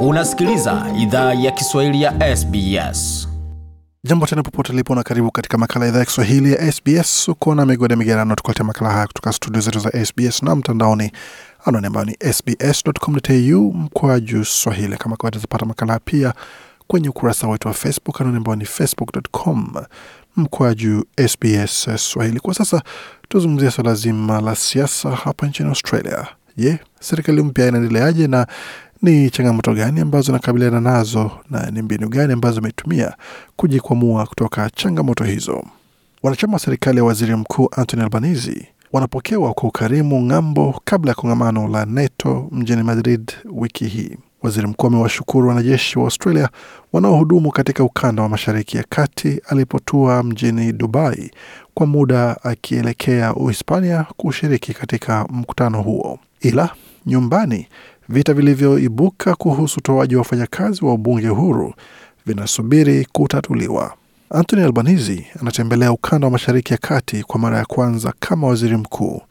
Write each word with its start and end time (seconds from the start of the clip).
Unasikiliza 0.00 0.86
idhaa 0.98 1.34
ya 1.34 1.50
Kiswahili 1.50 2.02
ya 2.02 2.36
SBS. 2.36 3.28
Jambo 4.04 4.26
tena 4.26 4.42
popote 4.42 4.72
ulipo 4.72 4.94
na 4.94 5.02
karibu 5.02 5.30
katika 5.30 5.58
makala 5.58 5.84
ya 5.84 5.88
idhaa 5.90 5.98
ya 5.98 6.04
Kiswahili 6.04 6.52
ya 6.52 6.72
SBS. 6.72 7.28
Uko 7.28 7.54
na 7.54 7.66
migode 7.66 7.96
migerano, 7.96 8.34
tukuletea 8.34 8.64
makala 8.66 8.90
haya 8.90 9.06
kutoka 9.06 9.32
studio 9.32 9.60
zetu 9.60 9.78
za 9.78 10.04
SBS 10.06 10.42
na 10.42 10.56
mtandaoni, 10.56 11.12
anwani 11.64 11.86
ambayo 11.86 12.06
ni 12.06 12.16
sbs.com.au 12.32 13.72
mkwaju 13.72 14.44
swahili. 14.44 14.96
Kama 14.96 15.16
kawaida, 15.16 15.38
zapata 15.38 15.66
makala 15.66 15.98
pia 15.98 16.34
kwenye 16.86 17.08
ukurasa 17.08 17.48
wetu 17.48 17.68
wa 17.68 17.74
Facebook, 17.74 18.20
anwani 18.20 18.36
ambayo 18.36 18.56
ni 18.56 18.64
facebook.com 18.64 19.74
mkwaju 20.36 21.04
SBS 21.28 21.88
Swahili. 21.96 22.40
Kwa 22.40 22.54
sasa 22.54 22.82
tuzungumzia 23.28 23.70
swala 23.70 23.94
zima 23.94 24.40
la 24.40 24.54
siasa 24.56 25.10
hapa 25.10 25.46
nchini 25.46 25.68
Australia. 25.68 26.26
Je, 26.56 26.78
serikali 27.00 27.42
mpya 27.42 27.68
inaendeleaje 27.68 28.26
na 28.26 28.46
ni 29.02 29.30
changamoto 29.30 29.74
gani 29.74 30.00
ambazo 30.00 30.32
nakabiliana 30.32 30.80
nazo 30.80 31.30
na 31.50 31.70
ni 31.70 31.82
mbinu 31.82 32.08
gani 32.08 32.32
ambazo 32.32 32.58
ametumia 32.58 33.12
kujikwamua 33.56 34.26
kutoka 34.26 34.70
changamoto 34.70 35.24
hizo? 35.24 35.64
Wanachama 36.22 36.52
wa 36.52 36.58
serikali 36.58 36.98
ya 36.98 37.04
waziri 37.04 37.36
mkuu 37.36 37.68
Anthony 37.76 38.02
Albanese 38.02 38.68
wanapokewa 38.92 39.54
kwa 39.54 39.68
ukarimu 39.68 40.22
ng'ambo 40.26 40.80
kabla 40.84 41.10
ya 41.10 41.14
kongamano 41.14 41.68
la 41.68 41.84
NATO 41.86 42.48
mjini 42.52 42.82
Madrid 42.82 43.32
wiki 43.52 43.84
hii. 43.84 44.16
Waziri 44.42 44.66
mkuu 44.66 44.86
amewashukuru 44.86 45.48
wanajeshi 45.48 45.98
wa 45.98 46.04
Australia 46.04 46.48
wanaohudumu 46.92 47.50
katika 47.52 47.84
ukanda 47.84 48.22
wa 48.22 48.28
mashariki 48.28 48.76
ya 48.76 48.84
kati 48.88 49.40
alipotua 49.48 50.22
mjini 50.22 50.72
Dubai 50.72 51.30
kwa 51.74 51.86
muda 51.86 52.36
akielekea 52.44 53.34
Uhispania 53.34 54.06
kushiriki 54.16 54.74
katika 54.74 55.24
mkutano 55.30 55.82
huo. 55.82 56.18
Ila 56.40 56.70
nyumbani 57.06 57.68
vita 58.08 58.34
vilivyoibuka 58.34 59.34
kuhusu 59.34 59.78
utoaji 59.80 60.14
wa 60.14 60.18
wafanyakazi 60.18 60.84
wa 60.84 60.92
ubunge 60.94 61.28
huru 61.28 61.74
vinasubiri 62.26 63.06
kutatuliwa. 63.12 63.94
Anthony 64.30 64.62
Albanese 64.62 65.26
anatembelea 65.40 65.92
ukanda 65.92 66.26
wa 66.26 66.30
mashariki 66.30 66.72
ya 66.72 66.78
kati 66.78 67.22
kwa 67.22 67.40
mara 67.40 67.58
ya 67.58 67.64
kwanza 67.64 68.12
kama 68.20 68.46
waziri 68.46 68.76
mkuu. 68.76 69.22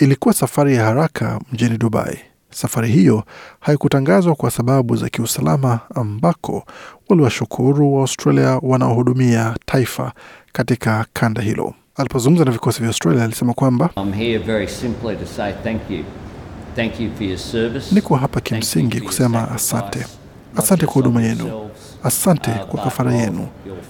Ilikuwa 0.00 0.34
safari 0.34 0.74
ya 0.74 0.84
haraka 0.84 1.40
mjini 1.52 1.78
Dubai. 1.78 2.18
Safari 2.50 2.88
hiyo 2.88 3.24
haikutangazwa 3.60 4.34
kwa 4.34 4.50
sababu 4.50 4.96
za 4.96 5.08
kiusalama, 5.08 5.80
ambako 5.94 6.64
waliwashukuru 7.08 7.94
wa 7.94 8.00
Australia 8.00 8.58
wanaohudumia 8.62 9.56
taifa 9.66 10.12
katika 10.52 11.06
kanda 11.12 11.42
hilo. 11.42 11.74
Alipozungumza 11.96 12.44
na 12.44 12.50
vikosi 12.50 12.78
vya 12.80 12.88
Australia 12.88 13.24
alisema 13.24 13.54
kwamba 13.54 13.90
I'm 13.96 14.12
here 14.12 14.38
very 14.38 14.68
simply 14.68 15.16
to 15.16 15.26
say 15.26 15.52
thank 15.52 15.90
you. 15.90 16.04
Niko 17.92 18.16
hapa 18.16 18.40
kimsingi 18.40 19.00
kusema 19.00 19.50
asante. 19.50 20.06
Asante 20.56 20.86
kwa 20.86 20.94
huduma 20.94 21.22
yenu, 21.22 21.70
asante 22.04 22.50
uh, 22.50 22.56
kwa 22.66 22.84
kafara 22.84 23.14
yenu, 23.14 23.46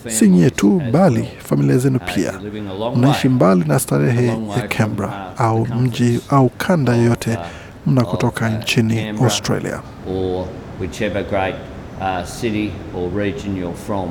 si 0.08 0.28
nyie 0.28 0.50
tu 0.50 0.82
bali 0.92 1.28
familia 1.38 1.78
zenu 1.78 1.98
Uh, 2.06 2.14
pia. 2.14 2.32
Mnaishi 2.96 3.28
mbali 3.28 3.64
na 3.64 3.78
starehe 3.78 4.26
ya 4.26 4.68
Canberra 4.68 5.32
uh, 5.34 5.40
au 5.40 5.66
mji 5.66 6.20
au 6.28 6.48
kanda 6.48 6.96
yoyote 6.96 7.38
mnakotoka 7.86 8.48
nchini 8.50 8.96
Canberra 8.96 9.24
Australia. 9.24 9.82
or 10.10 10.46
whichever 10.80 11.24
great 11.24 11.54
uh, 12.00 12.24
city 12.24 12.72
or 12.96 13.10
region 13.22 13.56
you're 13.56 13.76
from 13.86 14.08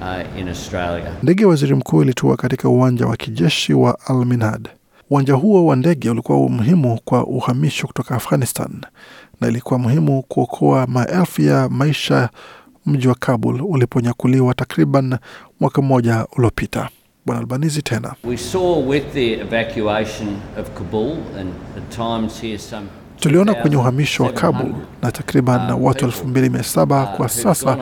uh, 0.00 0.38
in 0.40 0.48
Australia. 0.48 1.12
Ndege 1.22 1.42
ya 1.42 1.48
waziri 1.48 1.74
mkuu 1.74 2.02
ilitua 2.02 2.36
katika 2.36 2.68
uwanja 2.68 3.06
wa 3.06 3.16
kijeshi 3.16 3.74
wa 3.74 3.98
Al 4.06 4.24
Minhad. 4.26 4.68
Uwanja 5.10 5.34
huo 5.34 5.66
wa 5.66 5.76
ndege 5.76 6.10
ulikuwa 6.10 6.48
muhimu 6.48 7.00
kwa 7.04 7.26
uhamisho 7.26 7.86
kutoka 7.86 8.14
Afghanistan 8.14 8.80
na 9.40 9.48
ilikuwa 9.48 9.78
muhimu 9.78 10.22
kuokoa 10.22 10.86
maelfu 10.86 11.42
ya 11.42 11.68
maisha 11.68 12.30
mji 12.86 13.08
wa 13.08 13.14
Kabul 13.14 13.62
uliponyakuliwa 13.62 14.54
takriban 14.54 15.18
mwaka 15.60 15.82
mmoja 15.82 16.26
uliopita. 16.36 16.88
Bwana 17.26 17.40
Albanizi 17.40 17.82
tena 17.82 18.14
We 18.24 18.36
saw 18.36 18.88
with 18.88 19.04
the 19.12 19.36
tuliona 23.24 23.54
kwenye 23.54 23.76
uhamisho 23.76 24.22
wa 24.24 24.28
2,700, 24.30 24.40
Kabul 24.40 24.72
na 25.02 25.12
takriban 25.12 25.60
uh, 25.72 25.84
watu 25.84 25.98
people, 26.00 26.04
elfu 26.04 26.28
mbili 26.28 26.50
mia 26.50 26.62
saba 26.62 27.02
uh, 27.02 27.16
kwa 27.16 27.28
sasa 27.28 27.76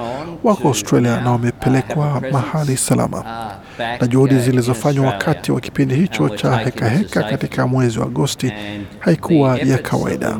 wako 0.44 0.68
Australia 0.68 1.20
na 1.20 1.30
wamepelekwa 1.30 2.04
have 2.06 2.16
a 2.16 2.20
presence, 2.20 2.46
mahali 2.52 2.76
salama. 2.76 3.24
Na 4.00 4.06
juhudi 4.06 4.34
uh, 4.34 4.40
zilizofanywa 4.40 5.06
wakati 5.06 5.52
wa 5.52 5.60
kipindi 5.60 5.94
hicho 5.94 6.28
cha 6.28 6.56
hekaheka 6.56 6.88
heka 6.88 7.22
katika 7.22 7.66
mwezi 7.66 7.98
wa 7.98 8.06
Agosti 8.06 8.52
haikuwa 8.98 9.58
ya 9.58 9.78
kawaida. 9.78 10.38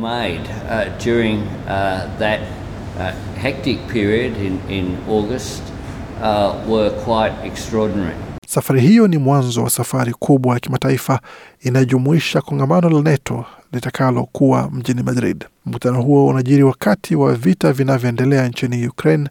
Safari 8.46 8.80
hiyo 8.80 9.08
ni 9.08 9.19
mwanzo 9.19 9.62
wa 9.64 9.70
safari 9.70 10.12
kubwa 10.12 10.54
ya 10.54 10.60
kimataifa 10.60 11.20
inayojumuisha 11.60 12.40
kongamano 12.40 12.90
la 12.90 13.02
NATO 13.02 13.44
litakalokuwa 13.72 14.71
mjini 14.72 15.03
Madrid. 15.03 15.44
Mkutano 15.66 16.03
huo 16.03 16.27
unajiri 16.27 16.62
wakati 16.62 17.16
wa 17.16 17.34
vita 17.34 17.72
vinavyoendelea 17.72 18.49
nchini 18.49 18.87
Ukraine, 18.88 19.28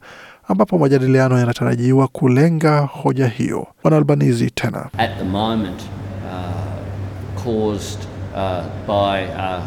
ambapo 0.47 0.77
majadiliano 0.77 1.39
yanatarajiwa 1.39 2.07
kulenga 2.07 2.79
hoja 2.79 3.27
hiyo. 3.27 3.67
Bwana 3.83 3.97
Albanizi 3.97 4.51
tena 4.51 4.89
at 4.97 5.17
the 5.17 5.23
moment 5.23 5.81
uh, 5.81 7.43
caused 7.43 7.99
uh, 8.35 8.63
by 8.87 9.25
uh, 9.35 9.63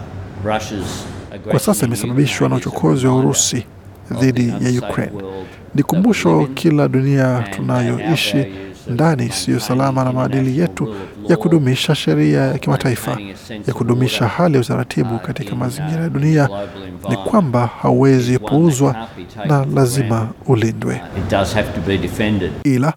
Russia's 0.55 1.07
kwa 1.51 1.59
sasa 1.61 1.87
imesababishwa 1.87 2.49
na 2.49 2.57
uchokozi 2.57 3.07
wa 3.07 3.17
Urusi 3.17 3.67
dhidi 4.21 4.49
ya 4.49 4.83
Ukraine. 4.83 5.13
Ni 5.75 5.83
kumbusho 5.83 6.49
kila 6.55 6.89
dunia 6.89 7.45
tunayoishi 7.57 8.47
ndani 8.89 9.29
siyo 9.31 9.61
salama 9.61 10.05
na 10.05 10.13
maadili 10.13 10.59
yetu 10.61 10.95
ya 11.29 11.37
kudumisha 11.37 11.95
sheria 11.95 12.41
ya 12.41 12.59
kimataifa, 12.59 13.19
ya 13.67 13.75
kudumisha 13.75 14.29
hali 14.29 14.55
ya 14.55 14.61
utaratibu 14.61 15.19
katika 15.19 15.57
mazingira 15.57 16.03
ya 16.03 16.09
dunia, 16.09 16.49
ni 17.09 17.17
kwamba 17.17 17.67
hauwezi 17.67 18.39
puuzwa 18.39 19.09
na 19.47 19.65
lazima 19.65 20.29
ulindwe. 20.47 21.01
Be 21.87 21.99
defended. 21.99 22.53
Ila 22.65 22.93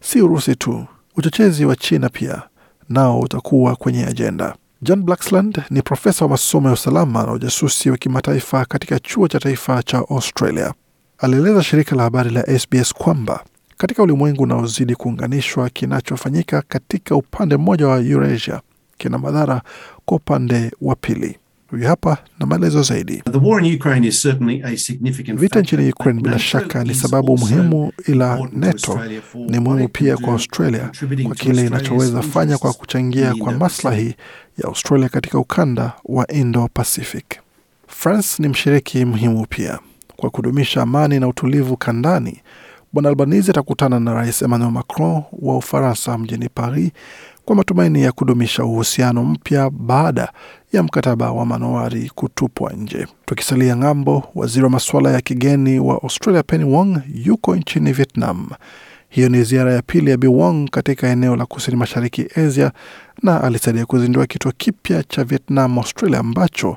si 0.00 0.20
Urusi 0.22 0.56
tu, 0.56 0.86
uchochezi 1.16 1.64
wa 1.64 1.76
China 1.76 2.08
pia 2.08 2.42
nao 2.88 3.20
utakuwa 3.20 3.76
kwenye 3.76 4.04
ajenda. 4.06 4.54
John 4.82 5.02
Blaxland 5.02 5.62
ni 5.70 5.82
profesa 5.82 6.24
wa 6.24 6.30
masomo 6.30 6.68
ya 6.68 6.74
usalama 6.74 7.22
na 7.22 7.32
ujasusi 7.32 7.90
wa 7.90 7.96
kimataifa 7.96 8.64
katika 8.64 8.98
chuo 8.98 9.28
cha 9.28 9.38
taifa 9.40 9.82
cha 9.82 9.98
Australia. 9.98 10.74
Alieleza 11.18 11.62
shirika 11.62 11.96
la 11.96 12.02
habari 12.02 12.30
la 12.30 12.58
SBS 12.58 12.94
kwamba 12.94 13.44
katika 13.82 14.02
ulimwengu 14.02 14.42
unaozidi 14.42 14.94
kuunganishwa, 14.94 15.70
kinachofanyika 15.70 16.62
katika 16.68 17.16
upande 17.16 17.56
mmoja 17.56 17.88
wa 17.88 18.00
Eurasia 18.00 18.60
kina 18.98 19.18
madhara 19.18 19.62
kwa 20.04 20.16
upande 20.16 20.70
wa 20.80 20.94
pili. 20.96 21.38
Huyu 21.70 21.86
hapa 21.86 22.18
na 22.40 22.46
maelezo 22.46 22.82
zaidi. 22.82 23.22
The 23.32 23.38
war 23.38 23.64
in 23.66 23.74
Ukraine 23.76 24.06
is 24.08 24.22
certainly 24.22 24.62
a 24.64 24.76
significant 24.76 25.40
Vita 25.40 25.60
nchini 25.60 25.88
Ukraine 25.92 26.20
bila 26.22 26.38
shaka 26.38 26.84
ni 26.84 26.94
sababu 26.94 27.38
muhimu, 27.38 27.92
ila 28.06 28.48
NATO 28.52 29.00
ni 29.48 29.58
muhimu 29.58 29.88
pia 29.88 30.16
kwa 30.16 30.32
Australia 30.32 30.90
kwa 31.26 31.34
kile 31.34 31.66
inachoweza 31.66 32.22
fanya 32.22 32.58
kwa 32.58 32.72
kuchangia 32.72 33.34
kwa 33.34 33.52
maslahi 33.52 34.14
ya 34.58 34.64
Australia 34.64 35.08
katika 35.08 35.38
ukanda 35.38 35.92
wa 36.04 36.26
Indo-Pacific. 36.32 37.24
France 37.86 38.42
ni 38.42 38.48
mshiriki 38.48 39.04
muhimu 39.04 39.46
pia 39.46 39.78
kwa 40.16 40.30
kudumisha 40.30 40.82
amani 40.82 41.20
na 41.20 41.28
utulivu 41.28 41.76
kandani. 41.76 42.40
Bwana 42.92 43.08
Albanese 43.08 43.50
atakutana 43.50 44.00
na 44.00 44.14
Rais 44.14 44.42
Emmanuel 44.42 44.70
Macron 44.72 45.22
wa 45.32 45.56
Ufaransa 45.56 46.18
mjini 46.18 46.48
Paris 46.48 46.90
kwa 47.44 47.56
matumaini 47.56 48.02
ya 48.02 48.12
kudumisha 48.12 48.64
uhusiano 48.64 49.24
mpya 49.24 49.70
baada 49.70 50.32
ya 50.72 50.82
mkataba 50.82 51.32
wa 51.32 51.46
manowari 51.46 52.10
kutupwa 52.14 52.72
nje. 52.72 53.06
Tukisalia 53.26 53.76
ng'ambo, 53.76 54.24
waziri 54.34 54.64
wa 54.64 54.70
masuala 54.70 55.10
ya 55.12 55.20
kigeni 55.20 55.80
wa 55.80 56.02
Australia 56.02 56.42
Penny 56.42 56.64
Wong 56.64 56.98
yuko 57.14 57.56
nchini 57.56 57.92
Vietnam. 57.92 58.48
Hiyo 59.08 59.28
ni 59.28 59.44
ziara 59.44 59.72
ya 59.72 59.82
pili 59.82 60.10
ya 60.10 60.16
Bi 60.16 60.26
Wong 60.26 60.68
katika 60.70 61.08
eneo 61.08 61.36
la 61.36 61.46
kusini 61.46 61.76
mashariki 61.76 62.26
Asia, 62.36 62.72
na 63.22 63.44
alisaidia 63.44 63.86
kuzindua 63.86 64.26
kituo 64.26 64.52
kipya 64.56 65.02
cha 65.02 65.24
Vietnam 65.24 65.78
Australia 65.78 66.18
ambacho 66.18 66.76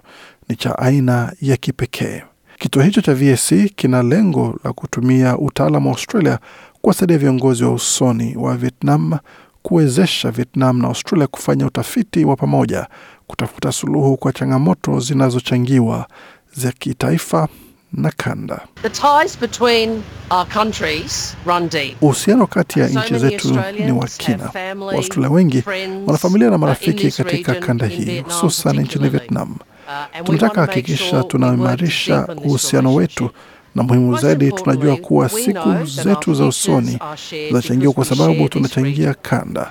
ni 0.50 0.56
cha 0.56 0.78
aina 0.80 1.34
ya 1.42 1.58
kipekee. 1.58 2.24
Kituo 2.60 2.84
hicho 2.84 3.02
cha 3.02 3.14
VSC 3.14 3.54
kina 3.76 4.04
lengo 4.04 4.60
la 4.64 4.74
kutumia 4.74 5.38
utaalam 5.38 5.86
wa 5.88 5.92
Australia 5.92 6.40
kuwasaidia 6.82 7.18
viongozi 7.18 7.64
wa 7.64 7.74
usoni 7.74 8.36
wa 8.38 8.58
Vietnam 8.58 9.18
kuwezesha 9.64 10.32
Vietnam 10.32 10.82
na 10.82 10.88
Australia 10.88 11.28
kufanya 11.28 11.66
utafiti 11.66 12.26
wa 12.26 12.36
pamoja 12.36 12.88
kutafuta 13.28 13.72
suluhu 13.72 14.18
kwa 14.18 14.34
changamoto 14.34 15.00
zinazochangiwa 15.00 16.08
za 16.56 16.72
kitaifa 16.72 17.48
na 17.94 18.12
kanda. 18.18 18.68
The 18.82 18.90
ties 18.90 19.40
between 19.40 20.02
our 20.30 20.48
countries 20.48 21.38
run 21.46 21.70
deep. 21.70 22.04
Uhusiano 22.04 22.48
kati 22.48 22.80
ya 22.80 22.90
So 22.90 23.00
nchi 23.00 23.18
zetu 23.18 23.60
ni 23.86 23.92
wa 23.92 24.08
kina. 24.08 24.38
have 24.38 24.80
Waaustralia 24.80 25.30
wengi 25.30 25.64
wana 26.06 26.18
familia 26.18 26.50
na 26.50 26.58
marafiki 26.58 27.12
katika 27.12 27.56
kanda 27.56 27.86
hii, 27.86 28.20
hususan 28.22 28.80
nchini. 28.80 29.10
Vietnam. 29.10 29.56
Uh, 29.88 30.26
Tunataka 30.26 30.62
hakikisha 30.62 31.24
tunaimarisha 31.24 32.28
uhusiano 32.46 32.94
wetu 32.96 33.30
na 33.76 33.84
muhimu 33.84 34.18
zaidi, 34.18 34.52
tunajua 34.52 34.96
kuwa 34.98 35.30
siku 35.30 35.86
zetu 35.86 36.34
za 36.34 36.46
usoni 36.46 37.00
zinachangiwa 37.48 37.94
kwa 37.94 38.06
sababu 38.06 38.50
tunachangia 38.50 39.14
kanda. 39.14 39.62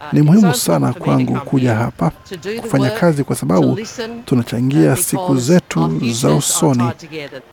Uh, 0.00 0.12
Ni 0.12 0.22
muhimu 0.22 0.54
sana 0.54 0.92
kwangu 0.92 1.34
kuja 1.40 1.74
hapa 1.74 2.12
kufanya 2.62 2.90
kazi 2.90 3.24
kwa 3.24 3.36
sababu 3.36 3.78
tunachangia 4.24 4.96
siku 4.96 5.36
zetu 5.36 6.00
za 6.12 6.34
usoni. 6.34 6.84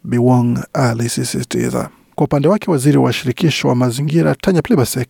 Biwong 0.03 0.59
alisisitiza. 0.73 1.89
Kwa 2.15 2.25
upande 2.25 2.47
wake, 2.47 2.71
waziri 2.71 2.97
wa 2.97 3.13
shirikisho 3.13 3.67
wa 3.67 3.75
mazingira 3.75 4.35
Tanya 4.35 4.61
Plibersek 4.61 5.09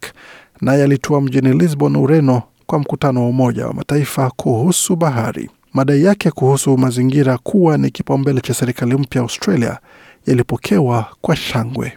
naye 0.62 0.84
alitua 0.84 1.22
mjini 1.22 1.54
Lisbon, 1.54 1.96
Ureno, 1.96 2.44
kwa 2.66 2.80
mkutano 2.80 3.22
wa 3.24 3.30
Umoja 3.30 3.68
wa 3.68 3.74
Mataifa 3.74 4.30
kuhusu 4.36 4.96
bahari. 4.96 5.50
Madai 5.74 6.04
yake 6.04 6.32
kuhusu 6.32 6.78
mazingira 6.78 7.38
kuwa 7.38 7.78
ni 7.78 7.92
kipaumbele 7.92 8.42
cha 8.42 8.54
serikali 8.54 8.96
mpya 8.96 9.22
Australia 9.22 9.78
yalipokewa 10.26 11.06
kwa 11.22 11.36
shangwe. 11.36 11.94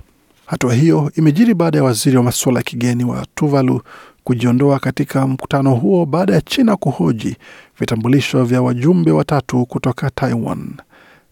Hatua 0.47 0.75
hiyo 0.75 1.13
imejiri 1.17 1.55
baada 1.55 1.79
ya 1.79 1.85
waziri 1.85 2.17
wa 2.17 2.23
masuala 2.23 2.59
ya 2.59 2.63
kigeni 2.63 3.05
wa 3.05 3.27
Tuvalu 3.35 3.83
kujiondoa 4.25 4.79
katika 4.79 5.27
mkutano 5.27 5.75
huo 5.75 6.07
baada 6.07 6.35
ya 6.35 6.41
China 6.41 6.77
kuhoji 6.77 7.37
vitambulisho 7.81 8.45
vya 8.45 8.63
wajumbe 8.63 9.11
watatu 9.11 9.67
kutoka 9.67 10.11
Taiwan. 10.11 10.69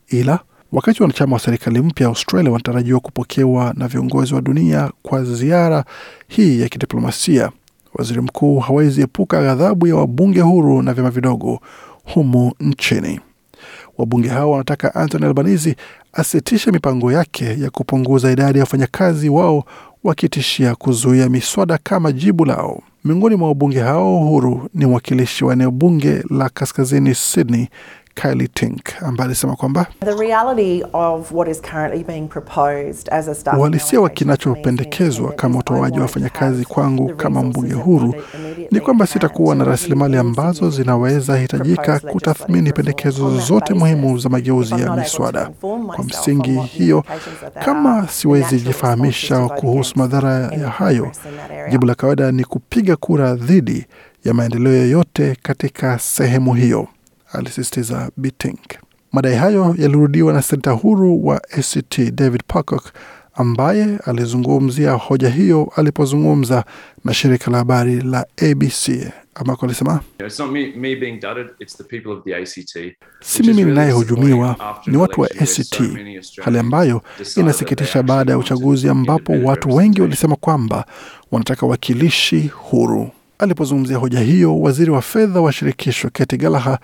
Ila 0.09 0.39
wakati 0.73 1.03
wanachama 1.03 1.33
wa 1.37 1.41
serikali 1.41 1.81
mpya 1.81 2.07
Australia 2.07 2.51
wanatarajiwa 2.53 3.01
kupokewa 3.01 3.73
na 3.77 3.89
viongozi 3.89 4.35
wa 4.35 4.41
dunia 4.41 4.91
kwa 5.03 5.25
ziara 5.25 5.85
hii 6.29 6.61
ya 6.61 6.69
kidiplomasia, 6.69 7.51
waziri 7.95 8.21
mkuu 8.21 8.59
hawezi 8.59 9.03
epuka 9.03 9.43
ghadhabu 9.43 9.87
ya 9.87 9.97
wabunge 9.97 10.41
huru 10.41 10.83
na 10.83 10.95
vyama 10.95 11.11
vidogo 11.11 11.61
humu 12.15 12.53
nchini. 12.61 13.21
Wabunge 13.99 14.29
hao 14.29 14.51
wanataka 14.51 14.95
Anthony 14.95 15.25
Albanese 15.27 15.77
asitishe 16.12 16.71
mipango 16.71 17.12
yake 17.12 17.45
ya 17.61 17.71
kupunguza 17.71 18.33
idadi 18.33 18.59
ya 18.59 18.65
wafanyakazi 18.65 19.29
wao, 19.29 19.65
wakitishia 20.05 20.75
kuzuia 20.75 21.29
miswada 21.29 21.79
kama 21.83 22.12
jibu 22.12 22.45
lao. 22.45 22.83
Miongoni 23.05 23.37
mwa 23.37 23.49
wabunge 23.49 23.81
hao 23.81 24.19
huru 24.19 24.69
ni 24.75 24.87
mwakilishi 24.87 25.45
wa 25.45 25.53
eneo 25.53 25.71
bunge 25.71 26.23
la 26.31 26.49
kaskazini 26.49 27.15
Sydney, 27.15 27.69
Kylie 28.23 28.49
Tink, 28.49 29.03
ambaye 29.03 29.27
alisema 29.27 29.57
kwamba 29.57 29.87
The 30.05 30.15
reality 30.15 30.83
of 30.93 31.33
what 31.33 31.49
is 31.51 31.61
currently 31.63 32.05
being 32.05 32.29
proposed 32.29 33.09
as 33.13 33.29
a 33.29 33.35
staff 33.35 33.59
uhalisia 33.59 34.01
wa 34.01 34.09
kinachopendekezwa 34.11 35.33
kama 35.33 35.59
utoaji 35.59 35.97
wa 35.97 36.03
wafanyakazi 36.03 36.65
kwangu 36.65 37.15
kama 37.17 37.43
mbunge 37.43 37.75
huru 37.75 38.15
ni 38.71 38.81
kwamba 38.81 39.07
sitakuwa 39.07 39.55
na 39.55 39.65
rasilimali 39.65 40.17
ambazo 40.17 40.71
zinaweza 40.71 41.37
hitajika 41.37 41.99
kutathmini 42.01 42.73
pendekezo 42.73 43.39
zote 43.39 43.75
muhimu 43.75 44.19
za 44.19 44.29
mageuzi 44.29 44.75
ya 44.83 44.97
miswada. 44.97 45.51
Kwa 45.97 46.05
msingi 46.05 46.59
hiyo, 46.61 47.05
kama 47.65 48.09
siwezi 48.09 48.61
jifahamisha 48.61 49.49
kuhusu 49.49 49.99
madhara 49.99 50.33
ya 50.35 50.69
hayo, 50.69 51.11
jibu 51.71 51.87
la 51.87 51.95
kawaida 51.95 52.33
ni 52.33 52.45
kupiga 52.45 52.97
kura 52.97 53.35
dhidi 53.35 53.87
ya 54.25 54.35
maendeleo 54.35 54.73
yoyote 54.73 55.37
katika 55.43 55.99
sehemu 55.99 56.55
hiyo, 56.55 56.89
alisisitiza 57.32 58.11
Bitink. 58.17 58.61
Madai 59.12 59.35
hayo 59.37 59.75
yalirudiwa 59.79 60.32
na 60.32 60.43
senta 60.43 60.71
huru 60.71 61.27
wa 61.27 61.37
ACT 61.59 62.00
David 62.15 62.43
Pocock 62.47 62.93
ambaye 63.35 63.99
alizungumzia 64.06 64.93
hoja 64.93 65.29
hiyo 65.29 65.73
alipozungumza 65.77 66.65
na 67.05 67.15
shirika 67.15 67.50
la 67.50 67.59
habari 67.59 68.00
la 68.00 68.27
ABC 68.50 68.91
ambako 69.35 69.67
alisema 69.67 70.00
It's 70.27 70.38
not 70.41 70.50
me, 70.50 70.67
me 70.77 70.97
being 70.97 71.21
dudded, 71.21 71.47
it's 71.59 71.77
the 71.77 71.85
people 71.85 72.11
of 72.12 72.25
the 72.25 72.35
ACT. 72.37 72.97
si 73.21 73.43
mimi 73.43 73.65
ninayehujumiwa, 73.65 74.76
ni 74.87 74.97
watu 74.97 75.21
wa 75.21 75.29
ACT, 75.31 75.83
hali 76.44 76.59
ambayo 76.59 77.03
inasikitisha 77.37 78.03
baada 78.03 78.33
ya 78.33 78.38
uchaguzi 78.38 78.88
ambapo 78.88 79.33
watu 79.33 79.76
wengi 79.76 80.00
walisema 80.03 80.37
kwamba 80.37 80.87
wanataka 81.31 81.67
wakilishi 81.67 82.49
huru. 82.55 83.11
Alipozungumzia 83.38 83.97
hoja 83.97 84.21
hiyo, 84.21 84.61
waziri 84.61 84.91
wa 84.91 85.03
fedha 85.03 85.41
wa 85.41 85.53
shirikisho 85.53 86.11
Katy 86.12 86.37
Gallagher 86.37 86.79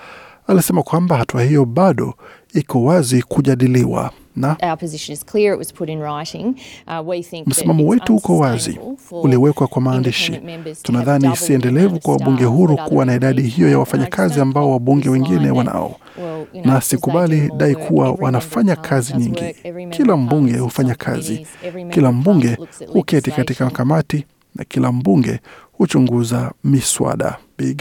alisema 0.46 0.82
kwamba 0.82 1.16
hatua 1.16 1.43
hiyo 1.43 1.64
bado 1.64 2.14
iko 2.54 2.84
wazi 2.84 3.22
kujadiliwa 3.22 4.10
na 4.37 4.56
Our 4.62 4.78
position 4.78 5.14
is 5.14 5.25
clear. 5.25 5.52
It 5.54 5.58
was 5.58 5.72
put 5.75 5.88
in 5.88 6.00
writing. 6.02 6.54
Uh, 6.87 7.08
we 7.08 7.22
think 7.22 7.44
that 7.44 7.58
msimamo 7.58 7.87
wetu 7.88 8.16
uko 8.16 8.38
wazi, 8.38 8.81
uliwekwa 9.10 9.66
kwa 9.66 9.82
maandishi. 9.82 10.40
Tunadhani 10.82 11.20
siendelevu 11.20 11.37
si 11.46 11.52
endelevu 11.52 12.00
kwa 12.00 12.12
wabunge 12.12 12.44
huru 12.44 12.76
kuwa 12.76 13.04
na 13.04 13.14
idadi 13.14 13.43
hiyo 13.43 13.70
ya 13.70 13.78
wafanyakazi 13.78 14.40
ambao 14.40 14.70
wabunge 14.72 15.08
wengine 15.08 15.50
wanao 15.50 15.96
na 16.64 16.81
sikubali 16.81 17.50
dai 17.56 17.75
kuwa 17.75 18.10
wanafanya 18.12 18.76
kazi 18.76 19.14
nyingi. 19.16 19.54
Kila 19.90 20.16
mbunge 20.16 20.58
hufanya 20.58 20.94
kazi, 20.94 21.46
kila 21.90 22.12
mbunge 22.12 22.58
huketi 22.92 23.31
katika 23.31 23.70
kamati 23.70 24.25
na 24.54 24.64
kila 24.64 24.92
mbunge 24.92 25.40
huchunguza 25.72 26.52
miswada. 26.64 27.37
Bi 27.58 27.76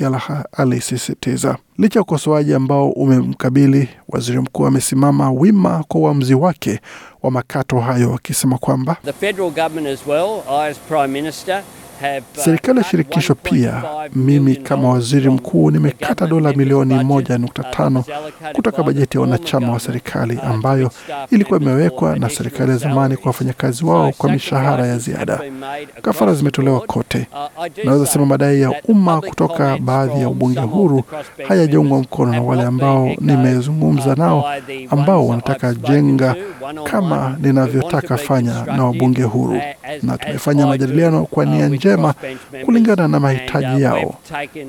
alisisitiza. 0.52 1.58
Licha 1.78 2.00
ya 2.00 2.04
ukosoaji 2.04 2.54
ambao 2.54 2.90
umemkabili, 2.90 3.90
waziri 4.10 4.40
mkuu 4.40 4.66
amesimama 4.66 5.32
wima 5.32 5.84
kwa 5.88 6.02
uamuzi 6.02 6.34
wake 6.36 6.80
wa 7.24 7.32
makato 7.32 7.80
hayo, 7.80 8.14
akisema 8.14 8.58
kwamba 8.58 8.98
The 9.06 9.14
federal 9.14 9.52
government 9.52 9.88
as 9.88 10.08
well, 10.08 10.42
I 10.50 10.70
as 10.72 10.78
Prime 10.80 11.08
Minister, 11.08 11.64
serikali 12.36 12.78
ya 12.80 12.84
shirikisho 12.86 13.36
pia, 13.36 13.84
mimi 14.16 14.56
kama 14.56 14.90
waziri 14.90 15.30
mkuu 15.30 15.72
nimekata 15.72 16.28
dola 16.28 16.54
milioni 16.54 16.94
moja 17.04 17.36
uh, 17.36 17.42
nukta 17.42 17.64
tano 17.64 18.04
kutoka 18.54 18.84
bajeti 18.84 19.18
ya 19.18 19.22
wanachama 19.22 19.72
wa 19.74 19.80
serikali 19.80 20.36
uh, 20.36 20.44
ambayo 20.48 20.92
ilikuwa 21.32 21.60
imewekwa 21.60 22.16
na 22.16 22.30
serikali 22.30 22.72
ya 22.72 22.78
zamani 22.78 23.18
kwa 23.18 23.28
wafanyakazi 23.30 23.86
wao 23.86 24.12
kwa 24.18 24.32
mishahara 24.32 24.88
ya 24.88 24.98
ziada. 24.98 25.40
Kafara 26.02 26.34
zimetolewa 26.34 26.80
kote. 26.80 27.28
Uh, 27.34 27.66
Naweza 27.86 28.06
sema 28.06 28.26
madai 28.26 28.62
ya 28.62 28.74
umma 28.88 29.22
kutoka 29.22 29.78
baadhi 29.78 30.22
ya 30.22 30.30
ubunge 30.30 30.60
huru 30.60 31.04
hayajaungwa 31.48 32.00
mkono 32.00 32.32
na 32.32 32.42
wale 32.42 32.64
ambao 32.64 33.12
nimezungumza 33.22 34.12
uh, 34.12 34.18
nao 34.18 34.46
ambao 34.90 35.28
wanataka 35.28 35.74
jenga 35.74 36.36
kama 36.84 37.38
ninavyotaka 37.42 38.18
fanya 38.18 38.64
na 38.66 38.86
wabunge 38.86 39.24
huru, 39.24 39.54
uh, 39.58 39.62
na 40.04 40.18
tumefanya 40.18 40.68
majadiliano 40.68 41.26
kwa 41.26 41.44
uh, 41.44 41.50
nia 41.50 41.70
njema 41.86 42.14
kulingana 42.66 43.08
na 43.08 43.20
mahitaji 43.20 43.76
uh, 43.76 43.82
yao. 43.82 44.20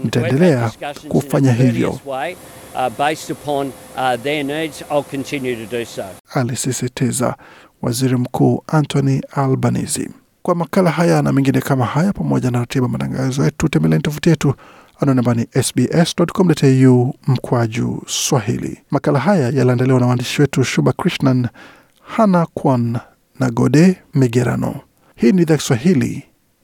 Nitaendelea 0.04 0.70
kufanya 1.08 1.52
hivyo. 1.52 1.90
uh, 2.06 2.16
uh, 5.96 6.36
alisisitiza 6.36 7.36
waziri 7.82 8.16
mkuu 8.16 8.62
Anthony 8.66 9.20
Albanese. 9.32 10.10
Kwa 10.42 10.54
makala 10.54 10.90
haya 10.90 11.22
na 11.22 11.32
mengine 11.32 11.60
kama 11.60 11.84
haya, 11.84 12.12
pamoja 12.12 12.50
na 12.50 12.58
ratiba 12.58 12.88
matangazo 12.88 13.44
yetu, 13.44 13.68
tembeleni 13.68 14.02
tovuti 14.02 14.28
yetu 14.28 14.54
anwani 15.00 15.18
ambayo 15.18 15.34
ni 15.38 15.62
sbs.com.au 15.62 17.14
mkwaju 17.26 18.02
Swahili. 18.06 18.78
Makala 18.90 19.18
haya 19.18 19.42
yaliandaliwa 19.50 20.00
na 20.00 20.06
waandishi 20.06 20.40
wetu 20.40 20.64
Shuba 20.64 20.92
Krishnan, 20.92 21.48
Hana 22.02 22.46
Kwan 22.54 22.98
na 23.40 23.50
Gode 23.50 23.96
Migerano. 24.14 24.74
Hii 25.16 25.32
ni 25.32 25.42
idhaa 25.42 25.56
Kiswahili 25.56 26.22